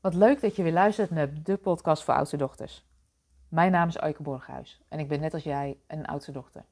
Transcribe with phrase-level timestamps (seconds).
[0.00, 2.86] Wat leuk dat je weer luistert naar de podcast voor oudste dochters.
[3.48, 6.64] Mijn naam is Eike Borghuis en ik ben net als jij een oudste dochter.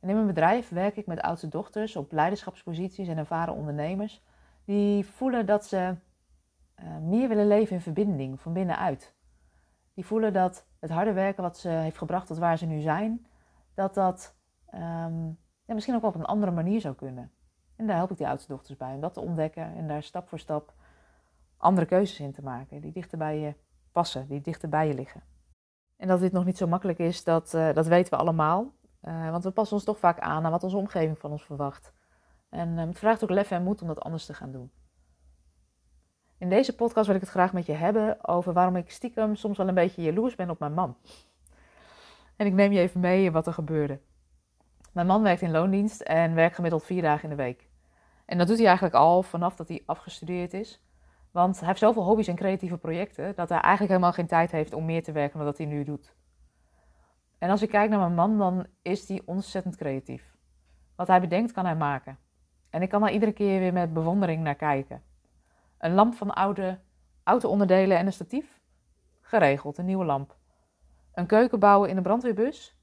[0.00, 4.22] In mijn bedrijf werk ik met oudste dochters op leiderschapsposities en ervaren ondernemers
[4.64, 5.96] die voelen dat ze
[6.80, 9.14] uh, meer willen leven in verbinding, van binnenuit.
[9.94, 13.26] Die voelen dat het harde werken wat ze heeft gebracht tot waar ze nu zijn,
[13.74, 14.36] dat dat
[14.74, 17.32] um, ja, misschien ook wel op een andere manier zou kunnen.
[17.76, 20.28] En daar help ik die oudste dochters bij om dat te ontdekken en daar stap
[20.28, 20.74] voor stap
[21.64, 23.54] andere keuzes in te maken, die dichter bij je
[23.92, 25.22] passen, die dichter bij je liggen.
[25.96, 28.72] En dat dit nog niet zo makkelijk is, dat, uh, dat weten we allemaal.
[29.02, 31.92] Uh, want we passen ons toch vaak aan aan wat onze omgeving van ons verwacht.
[32.48, 34.72] En uh, het vraagt ook lef en moed om dat anders te gaan doen.
[36.38, 39.56] In deze podcast wil ik het graag met je hebben over waarom ik stiekem soms
[39.56, 40.96] wel een beetje jaloers ben op mijn man.
[42.36, 44.00] En ik neem je even mee in wat er gebeurde.
[44.92, 47.68] Mijn man werkt in loondienst en werkt gemiddeld vier dagen in de week.
[48.24, 50.82] En dat doet hij eigenlijk al vanaf dat hij afgestudeerd is.
[51.34, 54.72] Want hij heeft zoveel hobby's en creatieve projecten dat hij eigenlijk helemaal geen tijd heeft
[54.72, 56.14] om meer te werken dan dat hij nu doet.
[57.38, 60.36] En als ik kijk naar mijn man, dan is hij ontzettend creatief.
[60.96, 62.18] Wat hij bedenkt, kan hij maken.
[62.70, 65.02] En ik kan daar iedere keer weer met bewondering naar kijken.
[65.78, 66.80] Een lamp van oude
[67.22, 68.60] auto-onderdelen en een statief?
[69.20, 70.36] Geregeld, een nieuwe lamp.
[71.12, 72.78] Een keuken bouwen in een brandweerbus?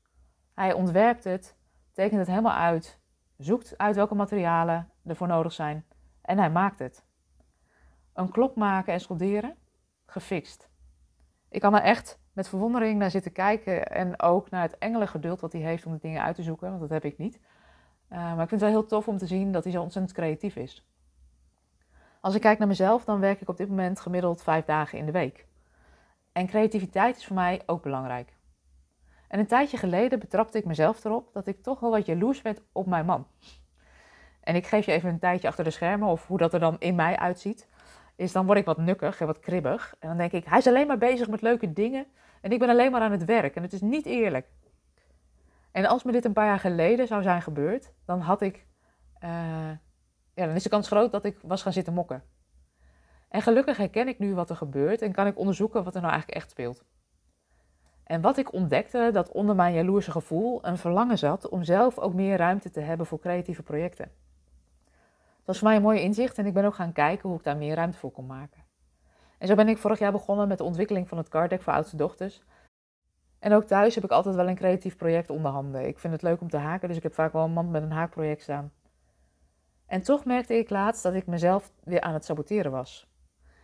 [0.53, 1.58] Hij ontwerpt het,
[1.92, 3.00] tekent het helemaal uit,
[3.38, 5.86] zoekt uit welke materialen ervoor nodig zijn
[6.22, 7.09] en hij maakt het.
[8.14, 9.56] Een klok maken en solderen?
[10.06, 10.70] Gefixt.
[11.50, 15.53] Ik kan er echt met verwondering naar zitten kijken en ook naar het engelengeduld wat
[15.53, 17.40] hij heeft om de dingen uit te zoeken, want dat heb ik niet.
[18.09, 20.16] Uh, maar ik vind het wel heel tof om te zien dat hij zo ontzettend
[20.16, 20.86] creatief is.
[22.22, 25.06] Als ik kijk naar mezelf, dan werk ik op dit moment gemiddeld vijf dagen in
[25.06, 25.46] de week.
[26.31, 28.34] En creativiteit is voor mij ook belangrijk.
[29.28, 32.62] En een tijdje geleden betrapte ik mezelf erop dat ik toch wel wat jaloers werd
[32.72, 33.28] op mijn man.
[34.42, 36.75] En ik geef je even een tijdje achter de schermen of hoe dat er dan
[36.80, 37.68] in mij uitziet.
[38.22, 39.95] Is dan word ik wat nukkig en wat kribbig.
[40.00, 42.05] En dan denk ik, hij is alleen maar bezig met leuke dingen
[42.41, 43.55] en ik ben alleen maar aan het werk.
[43.55, 44.47] En het is niet eerlijk.
[45.72, 48.66] En als me dit een paar jaar geleden zou zijn gebeurd, dan had ik,
[49.23, 49.29] uh,
[50.34, 52.23] ja, dan is de kans groot dat ik was gaan zitten mokken.
[53.29, 56.13] En gelukkig herken ik nu wat er gebeurt en kan ik onderzoeken wat er nou
[56.13, 56.84] eigenlijk echt speelt.
[58.03, 62.13] En wat ik ontdekte, dat onder mijn jaloerse gevoel een verlangen zat om zelf ook
[62.13, 64.12] meer ruimte te hebben voor creatieve projecten.
[65.51, 67.44] Dat was voor mij een mooi inzicht en ik ben ook gaan kijken hoe ik
[67.44, 68.63] daar meer ruimte voor kon maken.
[69.38, 71.73] En zo ben ik vorig jaar begonnen met de ontwikkeling van het card deck voor
[71.73, 72.44] oudste dochters.
[73.39, 75.88] En ook thuis heb ik altijd wel een creatief project onder handen.
[75.88, 77.81] Ik vind het leuk om te haken, dus ik heb vaak wel een mand met
[77.81, 78.72] een haakproject staan.
[79.85, 83.09] En toch merkte ik laatst dat ik mezelf weer aan het saboteren was.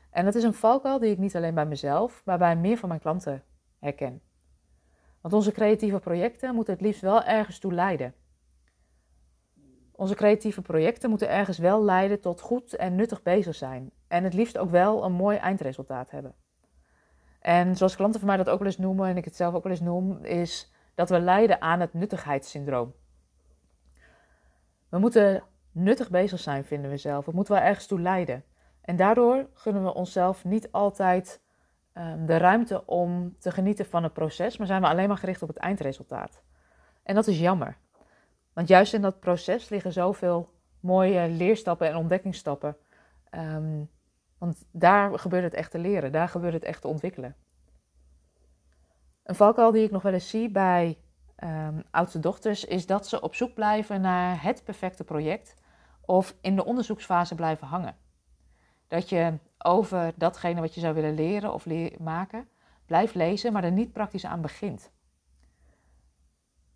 [0.10, 2.90] En dat is een valkuil die ik niet alleen bij mezelf, maar bij meer van
[2.90, 3.44] mijn klanten
[3.80, 4.22] herken.
[5.22, 8.14] Want onze creatieve projecten moeten het liefst wel ergens toe leiden.
[9.98, 13.92] Onze creatieve projecten moeten ergens wel leiden tot goed en nuttig bezig zijn.
[14.08, 16.36] En het liefst ook wel een mooi eindresultaat hebben.
[17.40, 19.64] En zoals klanten van mij dat ook wel eens noemen, en ik het zelf ook
[19.64, 22.94] wel eens noem, is dat we lijden aan het nuttigheidssyndroom.
[24.90, 27.26] We moeten nuttig bezig zijn, vinden we zelf.
[27.26, 28.44] Het moet wel ergens toe leiden.
[28.82, 31.42] En daardoor gunnen we onszelf niet altijd
[31.94, 35.42] um, de ruimte om te genieten van het proces, maar zijn we alleen maar gericht
[35.42, 36.44] op het eindresultaat.
[37.04, 37.78] En dat is jammer.
[38.58, 42.78] Want juist in dat proces liggen zoveel mooie leerstappen en ontdekkingsstappen.
[43.32, 43.90] Um,
[44.38, 47.36] want daar gebeurt het echt te leren, daar gebeurt het echt te ontwikkelen.
[49.24, 50.98] Een valkuil die ik nog wel eens zie bij
[51.44, 55.56] um, oudste dochters is dat ze op zoek blijven naar het perfecte project
[56.02, 57.96] of in de onderzoeksfase blijven hangen.
[58.88, 61.66] Dat je over datgene wat je zou willen leren of
[62.00, 62.48] maken
[62.86, 64.92] blijft lezen, maar er niet praktisch aan begint.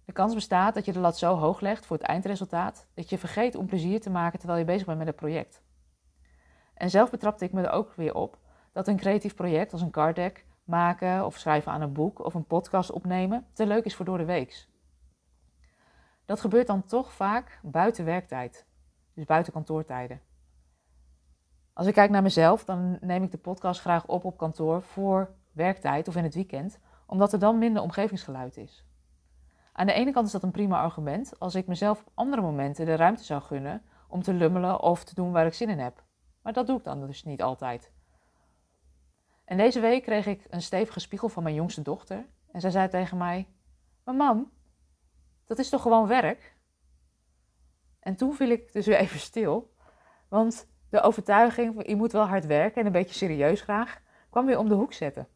[0.05, 3.17] De kans bestaat dat je de lat zo hoog legt voor het eindresultaat dat je
[3.17, 5.61] vergeet om plezier te maken terwijl je bezig bent met het project.
[6.73, 8.37] En zelf betrapte ik me er ook weer op
[8.71, 12.33] dat een creatief project als een card deck maken of schrijven aan een boek of
[12.33, 14.69] een podcast opnemen te leuk is voor door de weeks.
[16.25, 18.65] Dat gebeurt dan toch vaak buiten werktijd,
[19.13, 20.21] dus buiten kantoortijden.
[21.73, 25.35] Als ik kijk naar mezelf, dan neem ik de podcast graag op op kantoor voor
[25.51, 28.85] werktijd of in het weekend, omdat er dan minder omgevingsgeluid is.
[29.71, 32.85] Aan de ene kant is dat een prima argument als ik mezelf op andere momenten
[32.85, 36.03] de ruimte zou gunnen om te lummelen of te doen waar ik zin in heb.
[36.41, 37.91] Maar dat doe ik dan dus niet altijd.
[39.45, 42.25] En deze week kreeg ik een stevige spiegel van mijn jongste dochter.
[42.51, 43.47] En zij zei tegen mij:
[44.03, 44.51] mam,
[45.45, 46.55] dat is toch gewoon werk?
[47.99, 49.73] En toen viel ik dus weer even stil.
[50.29, 54.45] Want de overtuiging van je moet wel hard werken en een beetje serieus graag, kwam
[54.45, 55.27] weer om de hoek zetten.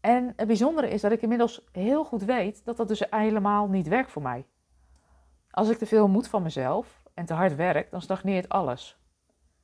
[0.00, 3.88] En het bijzondere is dat ik inmiddels heel goed weet dat dat dus helemaal niet
[3.88, 4.46] werkt voor mij.
[5.50, 8.98] Als ik te veel moet van mezelf en te hard werk, dan stagneert alles.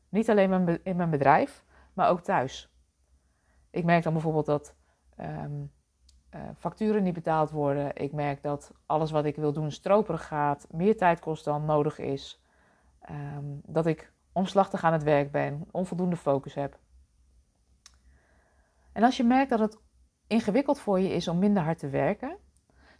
[0.08, 2.70] Niet alleen in mijn bedrijf, maar ook thuis.
[3.70, 4.74] Ik merk dan bijvoorbeeld dat
[5.16, 5.64] ehm,
[6.30, 7.96] eh, facturen niet betaald worden.
[7.96, 11.98] Ik merk dat alles wat ik wil doen stroperig gaat, meer tijd kost dan nodig
[11.98, 12.42] is.
[13.00, 16.78] Ehm, dat ik omslachtig aan het werk ben, onvoldoende focus heb.
[18.92, 19.78] En als je merkt dat het
[20.26, 22.36] ingewikkeld voor je is om minder hard te werken,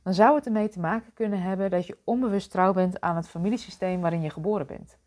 [0.03, 3.29] dan zou het ermee te maken kunnen hebben dat je onbewust trouw bent aan het
[3.29, 4.99] familiesysteem waarin je geboren bent.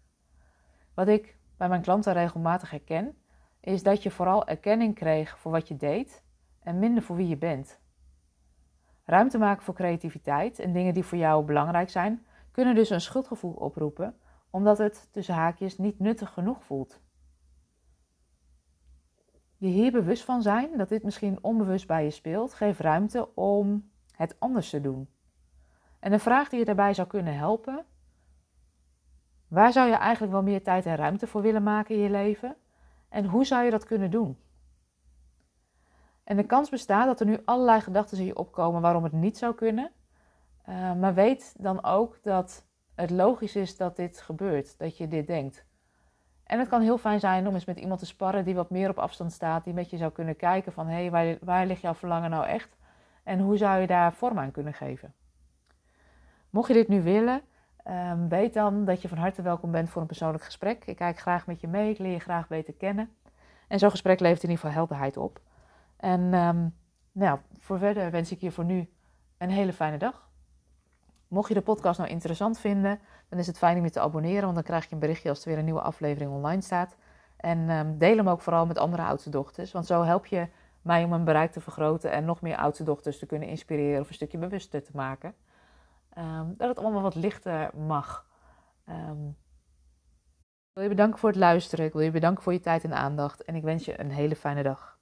[0.94, 3.18] Wat ik bij mijn klanten regelmatig herken,
[3.60, 6.24] is dat je vooral erkenning kreeg voor wat je deed
[6.60, 7.80] en minder voor wie je bent.
[9.04, 13.54] Ruimte maken voor creativiteit en dingen die voor jou belangrijk zijn, kunnen dus een schuldgevoel
[13.54, 14.15] oproepen,
[14.50, 17.01] omdat het tussen haakjes niet nuttig genoeg voelt.
[19.59, 23.91] Je hier bewust van zijn dat dit misschien onbewust bij je speelt, geeft ruimte om
[24.11, 25.09] het anders te doen.
[26.00, 27.85] En een vraag die je daarbij zou kunnen helpen:
[29.47, 32.56] waar zou je eigenlijk wel meer tijd en ruimte voor willen maken in je leven?
[33.09, 34.38] En hoe zou je dat kunnen doen?
[36.23, 39.38] En de kans bestaat dat er nu allerlei gedachten in je opkomen waarom het niet
[39.38, 39.91] zou kunnen.
[40.69, 42.65] Uh, maar weet dan ook dat
[42.95, 45.65] het logisch is dat dit gebeurt, dat je dit denkt.
[46.50, 48.90] En het kan heel fijn zijn om eens met iemand te sparren die wat meer
[48.90, 51.81] op afstand staat, die met je zou kunnen kijken van hé, hey, waar, waar ligt
[51.81, 52.78] jouw verlangen nou echt?
[53.24, 55.13] En hoe zou je daar vorm aan kunnen geven?
[56.50, 57.42] Mocht je dit nu willen,
[57.88, 60.86] um, weet dan dat je van harte welkom bent voor een persoonlijk gesprek.
[60.86, 63.10] Ik kijk graag met je mee, ik leer je graag beter kennen.
[63.68, 65.42] En zo'n gesprek levert in ieder geval helderheid op.
[65.98, 66.75] En um,
[67.12, 68.90] nou, voor verder wens ik je voor nu
[69.38, 70.28] een hele fijne dag.
[71.29, 72.99] Mocht je de podcast nou interessant vinden,
[73.29, 75.41] dan is het fijn om je te abonneren, want dan krijg je een berichtje als
[75.41, 76.95] er weer een nieuwe aflevering online staat.
[77.37, 80.47] En um, deel hem ook vooral met andere oudste dochters, want zo help je
[80.81, 84.07] mij om mijn bereik te vergroten en nog meer oudste dochters te kunnen inspireren of
[84.07, 85.35] een stukje bewuster te maken.
[86.17, 88.25] Um, dat het allemaal wat lichter mag.
[88.89, 89.37] Um,
[90.69, 91.85] ik wil je bedanken voor het luisteren.
[91.85, 93.43] Ik wil je bedanken voor je tijd en aandacht.
[93.43, 94.99] En ik wens je een hele fijne dag.